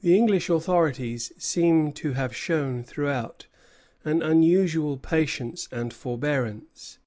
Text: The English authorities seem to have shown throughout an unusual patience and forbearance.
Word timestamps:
The 0.00 0.16
English 0.16 0.48
authorities 0.48 1.30
seem 1.36 1.92
to 1.92 2.14
have 2.14 2.34
shown 2.34 2.82
throughout 2.82 3.48
an 4.02 4.22
unusual 4.22 4.96
patience 4.96 5.68
and 5.70 5.92
forbearance. 5.92 6.98